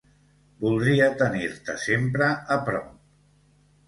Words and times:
Voldria 0.61 1.09
tenir-te 1.19 1.75
sempre 1.83 2.31
a 2.57 2.57
prop. 2.71 2.89